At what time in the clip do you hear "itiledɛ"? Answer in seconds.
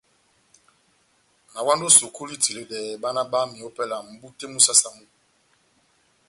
2.37-2.79